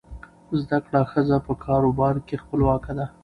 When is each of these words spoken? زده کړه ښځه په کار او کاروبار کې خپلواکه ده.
زده 0.61 0.77
کړه 0.85 1.01
ښځه 1.11 1.37
په 1.45 1.53
کار 1.63 1.81
او 1.85 1.91
کاروبار 1.99 2.15
کې 2.27 2.41
خپلواکه 2.43 2.91
ده. 2.97 3.05